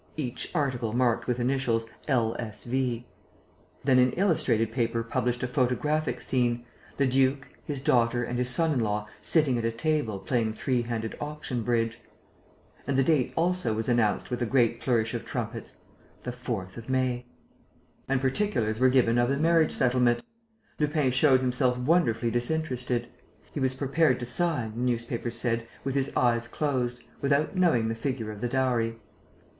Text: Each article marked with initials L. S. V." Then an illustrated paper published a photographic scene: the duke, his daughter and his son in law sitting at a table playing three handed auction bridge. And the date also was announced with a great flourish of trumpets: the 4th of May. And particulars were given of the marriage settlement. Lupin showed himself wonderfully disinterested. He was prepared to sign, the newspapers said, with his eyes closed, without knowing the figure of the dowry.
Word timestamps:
Each 0.17 0.49
article 0.55 0.93
marked 0.93 1.27
with 1.27 1.39
initials 1.39 1.85
L. 2.07 2.35
S. 2.39 2.63
V." 2.63 3.05
Then 3.83 3.99
an 3.99 4.13
illustrated 4.13 4.71
paper 4.71 5.03
published 5.03 5.43
a 5.43 5.47
photographic 5.47 6.21
scene: 6.21 6.65
the 6.97 7.05
duke, 7.05 7.47
his 7.65 7.81
daughter 7.81 8.23
and 8.23 8.39
his 8.39 8.49
son 8.49 8.73
in 8.73 8.79
law 8.79 9.07
sitting 9.21 9.59
at 9.59 9.63
a 9.63 9.69
table 9.71 10.17
playing 10.17 10.55
three 10.55 10.81
handed 10.81 11.15
auction 11.21 11.61
bridge. 11.61 11.99
And 12.87 12.97
the 12.97 13.03
date 13.03 13.31
also 13.35 13.75
was 13.75 13.87
announced 13.87 14.31
with 14.31 14.41
a 14.41 14.47
great 14.47 14.81
flourish 14.81 15.13
of 15.13 15.23
trumpets: 15.23 15.77
the 16.23 16.31
4th 16.31 16.77
of 16.77 16.89
May. 16.89 17.27
And 18.09 18.19
particulars 18.19 18.79
were 18.79 18.89
given 18.89 19.19
of 19.19 19.29
the 19.29 19.37
marriage 19.37 19.71
settlement. 19.71 20.23
Lupin 20.79 21.11
showed 21.11 21.41
himself 21.41 21.77
wonderfully 21.77 22.31
disinterested. 22.31 23.07
He 23.53 23.59
was 23.59 23.75
prepared 23.75 24.19
to 24.19 24.25
sign, 24.25 24.71
the 24.71 24.79
newspapers 24.79 25.35
said, 25.37 25.67
with 25.83 25.93
his 25.93 26.11
eyes 26.17 26.47
closed, 26.47 27.03
without 27.21 27.55
knowing 27.55 27.87
the 27.87 27.93
figure 27.93 28.31
of 28.31 28.41
the 28.41 28.49
dowry. 28.49 28.97